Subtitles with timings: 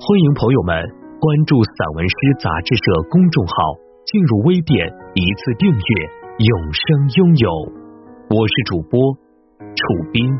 [0.00, 0.74] 欢迎朋友们
[1.20, 3.54] 关注散文诗杂志社公众号，
[4.04, 5.78] 进入微店一次订阅，
[6.38, 7.48] 永生拥有。
[8.28, 10.36] 我是主播楚斌。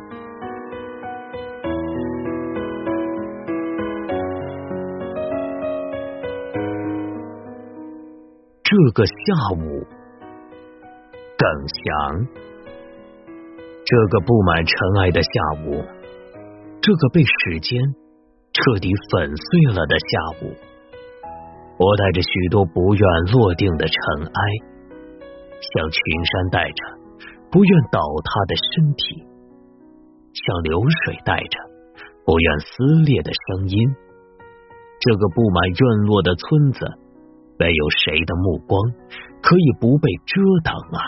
[8.65, 9.13] 这个下
[9.57, 9.87] 午，
[11.39, 12.27] 耿翔。
[13.87, 15.29] 这个布满尘埃的下
[15.65, 15.85] 午，
[16.83, 17.81] 这个被时间。
[18.55, 20.55] 彻底粉碎了的下午，
[21.77, 24.41] 我带着许多不愿落定的尘埃，
[25.59, 26.81] 像群山带着
[27.51, 29.27] 不愿倒塌的身体，
[30.33, 31.59] 像流水带着
[32.25, 33.89] 不愿撕裂的声音。
[35.01, 36.87] 这个布满院落的村子，
[37.59, 38.81] 没有谁的目光
[39.43, 41.03] 可以不被遮挡啊！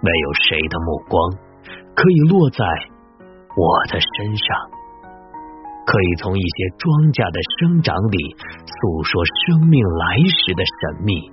[0.00, 1.30] 没有谁的目光
[1.94, 2.64] 可以落在
[3.54, 4.81] 我的身上。
[5.84, 8.18] 可以从一些庄稼的生长里
[8.64, 11.30] 诉说生命来时的神秘。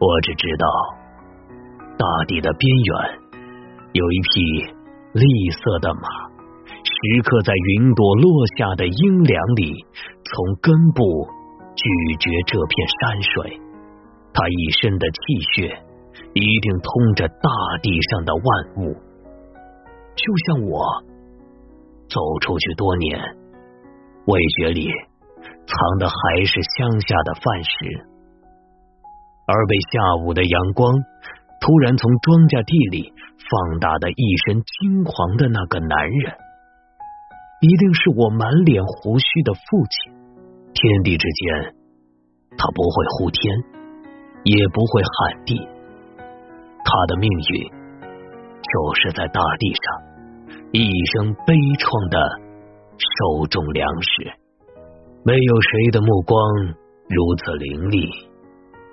[0.00, 0.66] 我只知道，
[1.96, 2.92] 大地的边缘
[3.92, 4.32] 有一匹
[5.12, 6.08] 绿色的马，
[6.84, 9.72] 时刻在云朵落下的阴凉里，
[10.24, 11.02] 从根部
[11.76, 11.84] 咀
[12.20, 13.60] 嚼这片山水。
[14.32, 15.18] 它一身的气
[15.52, 15.82] 血，
[16.34, 17.50] 一定通着大
[17.82, 18.42] 地上的万
[18.76, 18.94] 物，
[20.14, 21.09] 就像我。
[22.10, 23.18] 走出去多年，
[24.26, 24.90] 味觉里
[25.66, 27.70] 藏的还是乡下的饭食，
[29.46, 30.92] 而被下午的阳光
[31.60, 36.34] 突然从庄稼地里放大的一身金黄的那个男人，
[37.60, 40.18] 一定是我满脸胡须的父亲。
[40.74, 41.74] 天地之间，
[42.56, 43.38] 他不会呼天，
[44.44, 45.54] 也不会喊地，
[46.82, 50.09] 他的命运就是在大地上。
[50.72, 51.50] 一生悲
[51.82, 52.16] 怆的
[52.94, 54.30] 手种粮食，
[55.26, 56.38] 没有谁的目光
[57.10, 58.06] 如此凌厉，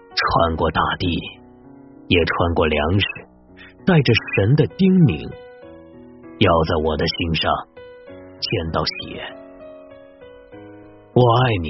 [0.09, 1.05] 穿过大地，
[2.09, 3.05] 也穿过粮食，
[3.85, 5.21] 带着神的叮咛，
[6.41, 7.45] 要在我的心上
[8.41, 9.21] 见到血。
[11.13, 11.69] 我爱你，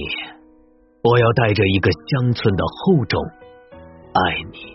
[1.04, 3.20] 我要带着一个乡村的厚重
[4.16, 4.72] 爱你，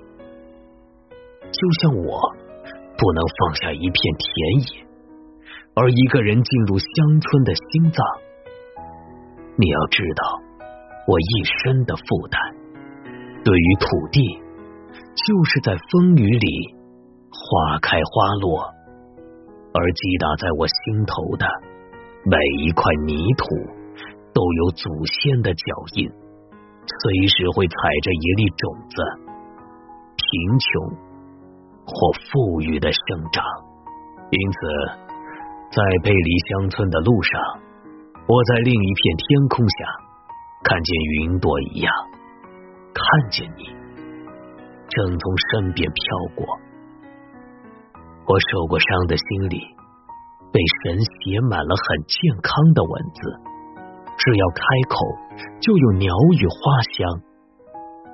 [1.48, 2.21] 就像我
[3.00, 4.91] 不能放下一片田野。
[5.75, 6.87] 而一个人进入乡
[7.19, 8.05] 村的心脏，
[9.56, 10.22] 你要知道，
[11.09, 12.37] 我一身的负担，
[13.43, 14.21] 对于土地，
[15.16, 16.77] 就是在风雨里
[17.33, 18.69] 花开花落；
[19.72, 21.49] 而击打在我心头的
[22.28, 23.49] 每一块泥土，
[24.34, 25.65] 都有祖先的脚
[25.97, 26.04] 印，
[26.84, 29.03] 随时会踩着一粒种子，
[30.21, 30.69] 贫穷
[31.87, 33.43] 或富裕的生长。
[34.28, 35.11] 因此。
[35.72, 37.41] 在背离乡村的路上，
[38.28, 39.77] 我在另一片天空下
[40.62, 41.91] 看见云朵一样，
[42.93, 43.65] 看见你
[44.87, 46.03] 正从身边飘
[46.37, 46.44] 过。
[48.27, 49.56] 我受过伤的心里
[50.53, 53.41] 被神写满了很健康的文字，
[54.19, 54.94] 只要开口
[55.59, 57.09] 就有鸟语花香，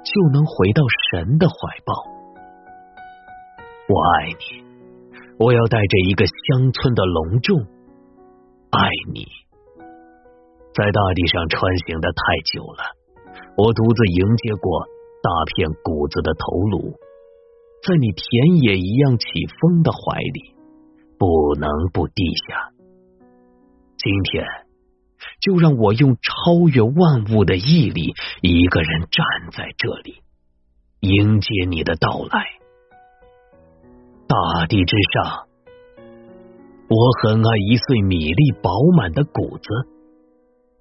[0.05, 1.93] 就能回到神的怀抱。
[3.89, 4.68] 我爱你。
[5.38, 7.60] 我要带着一个乡村的隆重
[8.71, 9.25] 爱你，
[10.75, 12.82] 在大地上穿行的太久了，
[13.56, 14.82] 我独自迎接过
[15.22, 16.98] 大片谷子的头颅，
[17.87, 19.27] 在你田野一样起
[19.60, 20.56] 风的怀里，
[21.16, 22.72] 不能不地下。
[23.97, 24.44] 今天，
[25.41, 30.16] 就让我用超越万物的毅力，一个人站在这里，
[30.98, 32.58] 迎接你的到来。
[34.28, 35.48] 大地之上，
[36.84, 39.65] 我很爱一穗米粒饱满的谷子，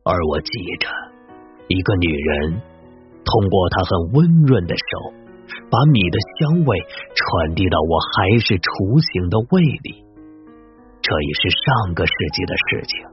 [0.03, 0.51] 而我记
[0.81, 0.89] 着
[1.69, 2.59] 一个女人
[3.23, 5.15] 通过她很温润的手，
[5.71, 6.77] 把米的香味
[7.15, 10.03] 传递到我还是雏形的胃里。
[10.99, 13.07] 这也是上个世纪的事情。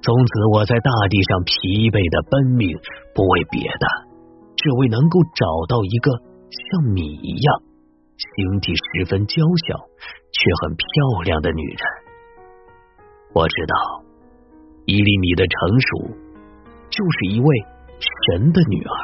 [0.00, 1.52] 从此，我在大地上疲
[1.92, 2.72] 惫的奔命，
[3.12, 3.84] 不为别的，
[4.56, 6.16] 只为能够找到一个
[6.48, 7.75] 像米一样。
[8.16, 9.34] 形体十分娇
[9.68, 9.76] 小，
[10.32, 11.78] 却很漂亮的女人。
[13.34, 13.74] 我知道，
[14.86, 16.16] 一粒米的成熟，
[16.88, 17.48] 就是一位
[18.00, 18.96] 神的女儿，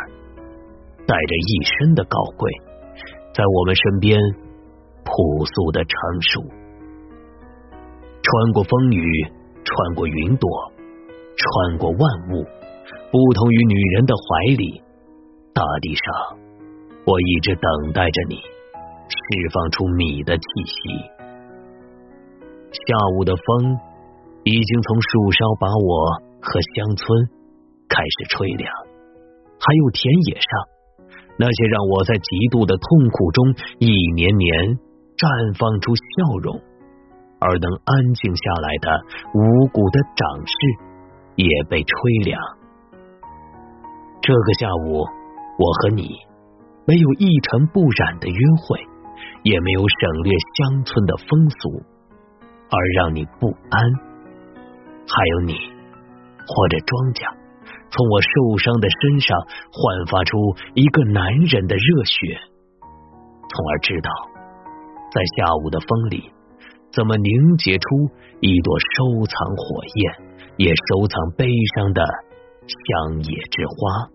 [1.06, 2.50] 带着一身的高贵，
[3.34, 4.18] 在我们身边
[5.04, 6.40] 朴素的成熟，
[8.22, 9.04] 穿过风雨，
[9.64, 10.48] 穿过云朵，
[11.36, 12.00] 穿过万
[12.30, 12.44] 物，
[13.10, 14.82] 不同于女人的怀里，
[15.52, 16.38] 大地上，
[17.04, 18.40] 我一直等待着你，
[19.12, 20.72] 释放出米的气息。
[22.72, 23.76] 下午的风
[24.44, 25.92] 已经从树梢把我
[26.40, 27.28] 和乡村
[27.88, 28.72] 开始吹凉，
[29.60, 30.48] 还有田野上
[31.36, 34.50] 那些让我在极度的痛苦中一年年
[35.16, 36.60] 绽放出笑容
[37.40, 38.86] 而能安静下来的
[39.34, 40.52] 五谷的长势
[41.36, 41.92] 也被吹
[42.24, 42.40] 凉。
[44.22, 45.04] 这个下午，
[45.58, 46.14] 我和你
[46.86, 48.78] 没有一尘不染的约会，
[49.42, 51.82] 也没有省略乡村的风俗。
[52.74, 53.84] 而让你不安，
[55.04, 57.28] 还有你或者庄稼，
[57.92, 59.36] 从我受伤的身上
[59.68, 60.38] 焕发出
[60.72, 62.40] 一个男人的热血，
[62.80, 64.08] 从而知道，
[65.12, 66.32] 在下午的风里，
[66.96, 68.08] 怎么凝结出
[68.40, 71.44] 一朵收藏火焰，也收藏悲
[71.76, 72.00] 伤的
[72.64, 74.08] 乡野之花，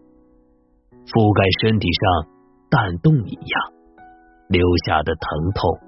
[1.06, 2.01] 覆盖身体上
[2.73, 3.53] 弹动一样
[4.49, 5.79] 留下的疼痛，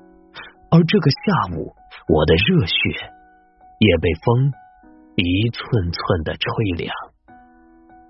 [0.71, 1.75] 而这个下午。
[2.07, 2.73] 我的热血
[3.77, 4.51] 也被风
[5.15, 6.89] 一寸寸的吹凉。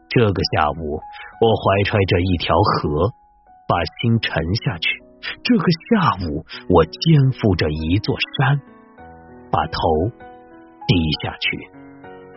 [0.08, 1.00] 这个下午，
[1.42, 3.12] 我怀揣着一条河，
[3.68, 4.32] 把心沉
[4.64, 4.88] 下去；
[5.44, 8.62] 这个下午，我肩负着一座山，
[9.52, 9.80] 把头
[10.88, 11.58] 低下去。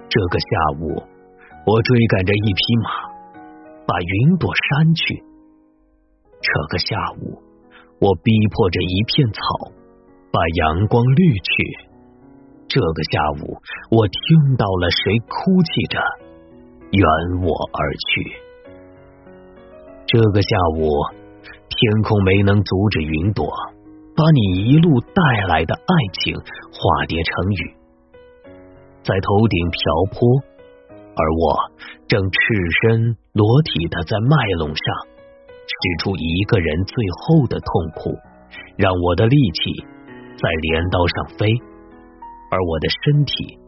[0.09, 0.47] 这个下
[0.81, 1.03] 午，
[1.65, 2.91] 我追赶着一匹马，
[3.87, 5.23] 把云朵删去。
[6.43, 7.39] 这个下午，
[8.03, 9.41] 我逼迫着一片草。
[10.35, 11.53] 把阳光滤去。
[12.67, 13.61] 这个下午，
[13.91, 16.01] 我听到了谁哭泣着
[16.91, 17.05] 远
[17.45, 18.33] 我而去。
[20.07, 20.89] 这个下午，
[21.69, 23.45] 天空没能阻止云朵
[24.17, 27.77] 把你一路带来的爱情化蝶成雨，
[29.05, 29.81] 在头顶瓢
[30.13, 30.41] 泼，
[31.15, 31.71] 而我
[32.09, 32.39] 正赤
[32.81, 34.87] 身裸体的在麦垄上
[35.73, 38.17] 使出一个人最后的痛苦，
[38.77, 39.87] 让我的力气。
[40.35, 41.47] 在镰刀上飞，
[42.51, 43.59] 而我的身体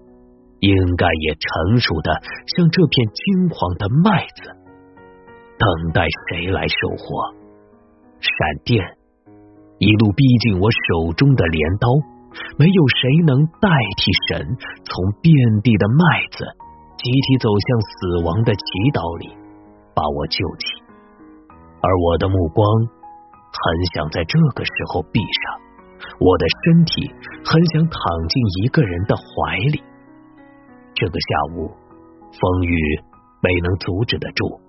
[0.59, 2.11] 应该也成熟的
[2.57, 4.51] 像这片金黄的麦子，
[5.57, 7.35] 等待谁来收获？
[8.19, 8.83] 闪电
[9.79, 11.87] 一路逼近我手中的镰刀，
[12.59, 13.69] 没有谁能代
[13.99, 15.31] 替神从遍
[15.63, 16.45] 地的麦子
[16.97, 19.31] 集体走向死亡的祈祷里
[19.95, 20.83] 把我救起，
[21.85, 25.61] 而我的目光很想在这个时候闭上。
[26.19, 27.13] 我的身体
[27.45, 29.83] 很想躺进一个人的怀里。
[30.95, 31.69] 这个下午，
[32.33, 32.77] 风雨
[33.43, 34.61] 没能阻止得住，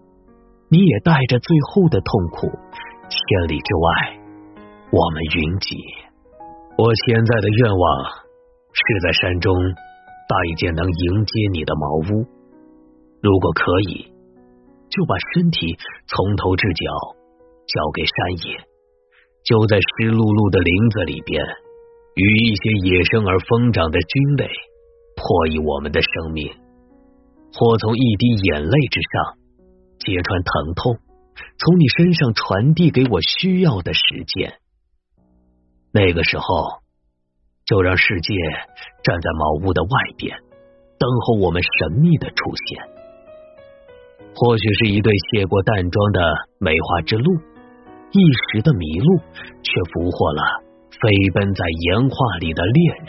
[0.70, 2.48] 你也带着最后的痛苦。
[3.08, 4.20] 千里之外，
[4.92, 5.78] 我们云集。
[6.78, 7.86] 我现在的愿望
[8.74, 9.54] 是在山中
[10.28, 12.26] 搭一间能迎接你的茅屋。
[13.22, 14.12] 如果可以，
[14.96, 15.76] 就把身体
[16.08, 16.88] 从头至脚
[17.68, 18.16] 交给山
[18.48, 18.64] 野。
[19.44, 21.44] 就在湿漉漉的林子里边，
[22.16, 24.48] 与一些野生而疯长的菌类
[25.20, 26.50] 破译我们的生命，
[27.54, 29.38] 或从一滴眼泪之上
[30.00, 30.98] 揭穿疼痛，
[31.60, 34.58] 从你身上传递给我需要的时间。
[35.92, 36.82] 那个时候，
[37.68, 38.34] 就让世界
[39.04, 40.40] 站在茅屋的外边，
[40.98, 42.36] 等候我们神秘的出
[42.66, 42.95] 现。
[44.36, 46.20] 或许是一对卸过淡妆的
[46.60, 47.34] 梅花之鹿。
[48.12, 48.20] 一
[48.52, 49.18] 时的迷路，
[49.64, 50.42] 却俘获了
[50.92, 53.08] 飞奔在岩画里的猎人。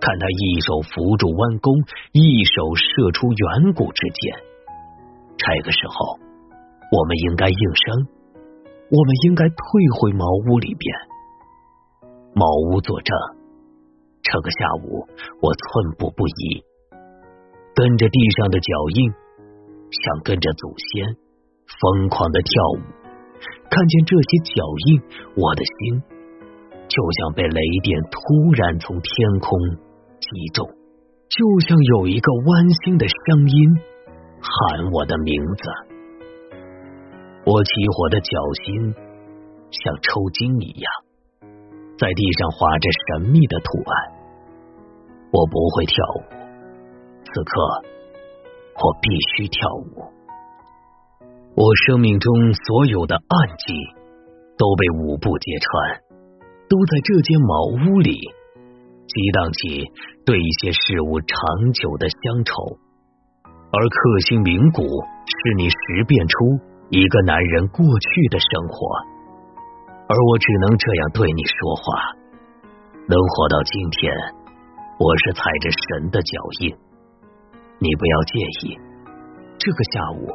[0.00, 1.74] 看他一手扶住弯弓，
[2.12, 4.34] 一手射出远古之箭。
[5.36, 6.18] 这个时候，
[6.90, 8.06] 我们应该应声，
[8.90, 9.56] 我们应该退
[9.98, 10.94] 回茅屋里边。
[12.34, 13.16] 茅屋作证，
[14.22, 15.06] 这个下午
[15.40, 16.62] 我寸步不移，
[17.74, 19.12] 跟着地上的脚印，
[20.02, 21.16] 想跟着祖先，
[21.80, 22.82] 疯狂的跳舞。
[23.70, 25.02] 看见这些脚印，
[25.36, 26.02] 我的心
[26.88, 28.18] 就像被雷电突
[28.52, 29.58] 然从天空
[30.20, 30.66] 击中，
[31.28, 33.56] 就像有一个弯心的声音
[34.40, 35.62] 喊我的名字。
[37.46, 38.30] 我起火的脚
[38.64, 38.94] 心
[39.70, 40.88] 像抽筋一样，
[41.98, 44.12] 在地上画着神秘的图案。
[45.32, 46.22] 我不会跳舞，
[47.24, 47.93] 此刻
[48.76, 50.10] 我必须跳舞。
[51.54, 53.72] 我生命中所有的暗记
[54.58, 56.02] 都被舞步揭穿，
[56.68, 58.12] 都在这间茅屋里
[59.06, 59.86] 激荡起
[60.26, 62.78] 对一些事物长久的乡愁，
[63.70, 65.76] 而克星名骨是你识
[66.08, 66.36] 辨出
[66.90, 68.76] 一个男人过去的生活，
[70.08, 71.82] 而我只能这样对你说话。
[73.06, 74.12] 能活到今天，
[74.98, 76.83] 我是踩着神的脚印。
[77.78, 78.78] 你不要介意，
[79.58, 80.28] 这个下午，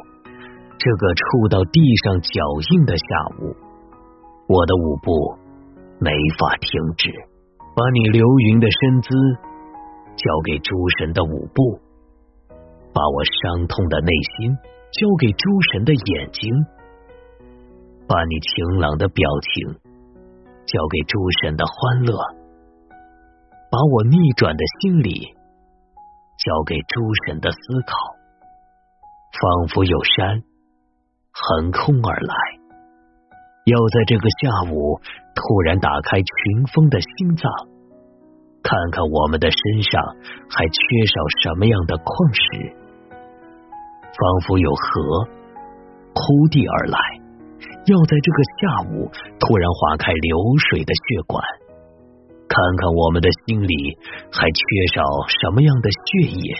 [0.78, 2.30] 这个触到地上脚
[2.70, 3.04] 印的下
[3.40, 3.56] 午，
[4.46, 5.36] 我的舞步
[5.98, 7.10] 没法停止。
[7.72, 9.08] 把你流云的身姿
[10.16, 11.80] 交给诸神的舞步，
[12.92, 14.52] 把我伤痛的内心
[14.92, 16.52] 交给诸神的眼睛，
[18.06, 19.78] 把你晴朗的表情
[20.66, 22.12] 交给诸神的欢乐，
[23.70, 25.39] 把我逆转的心理。
[26.40, 27.92] 交给诸神的思考，
[29.36, 30.42] 仿佛有山
[31.32, 32.34] 横空而来，
[33.66, 35.00] 要在这个下午
[35.34, 37.52] 突然打开群峰的心脏，
[38.62, 40.02] 看看我们的身上
[40.48, 42.76] 还缺少什么样的矿石。
[44.00, 45.28] 仿佛有河
[46.14, 46.98] 铺地而来，
[47.86, 50.36] 要在这个下午突然划开流
[50.68, 51.44] 水的血管。
[52.50, 53.96] 看看我们的心里
[54.32, 55.06] 还缺少
[55.38, 56.58] 什么样的血液？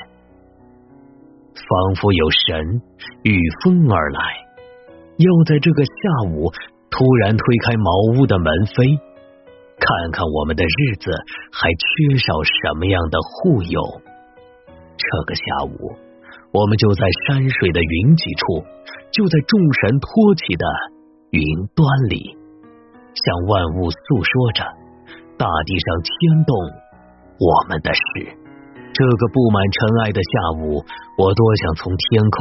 [1.50, 2.80] 仿佛有神
[3.24, 4.22] 御风而来，
[5.18, 6.52] 要在这个下午
[6.90, 9.02] 突然推开茅屋的门扉。
[9.82, 11.10] 看看我们的日子
[11.50, 13.82] 还缺少什么样的护佑？
[14.94, 15.74] 这个下午，
[16.52, 18.62] 我们就在山水的云际处，
[19.10, 20.64] 就在众神托起的
[21.30, 21.42] 云
[21.74, 22.38] 端里，
[23.10, 24.62] 向万物诉说着。
[25.40, 26.52] 大地上牵动
[27.40, 28.28] 我们的事，
[28.92, 30.84] 这个布满尘埃的下午，
[31.16, 32.36] 我多想从天空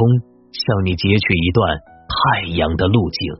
[0.52, 3.32] 向你截取一段太阳的路径。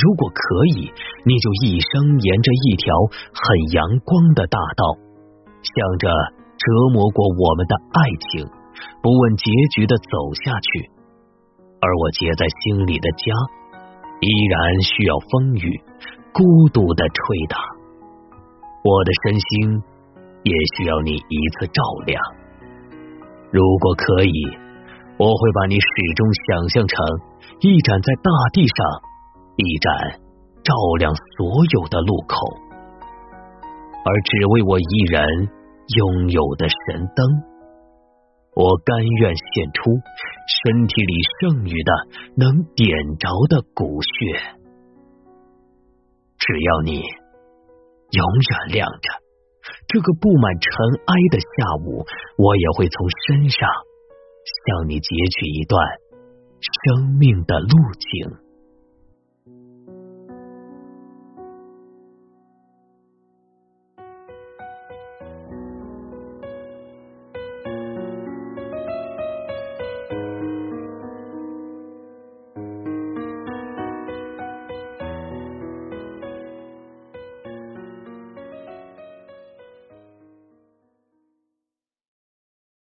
[0.00, 0.88] 如果可以，
[1.28, 2.88] 你就一生沿着一条
[3.36, 3.44] 很
[3.76, 4.96] 阳光的大道，
[5.60, 6.08] 向着
[6.56, 6.64] 折
[6.96, 8.00] 磨过我们的爱
[8.32, 8.48] 情，
[9.04, 9.44] 不问结
[9.76, 10.88] 局的走下去。
[11.84, 13.28] 而我结在心里的家，
[14.24, 15.84] 依然需要风雨，
[16.32, 16.40] 孤
[16.72, 17.73] 独的吹打。
[18.84, 19.82] 我的身心
[20.42, 22.20] 也需要你一次照亮。
[23.50, 24.44] 如果可以，
[25.16, 26.98] 我会把你始终想象成
[27.60, 28.76] 一盏在大地上，
[29.56, 30.20] 一盏
[30.62, 32.36] 照亮所有的路口，
[34.04, 35.48] 而只为我一人
[35.96, 37.24] 拥有的神灯。
[38.54, 39.90] 我甘愿献出
[40.62, 41.92] 身体里剩余的
[42.36, 44.58] 能点着的骨血，
[46.36, 47.23] 只要你。
[48.14, 49.08] 永远亮着，
[49.88, 50.70] 这个布满尘
[51.06, 51.46] 埃的下
[51.82, 52.06] 午，
[52.38, 53.68] 我也会从身上
[54.46, 55.82] 向你截取一段
[56.60, 58.43] 生命的路径。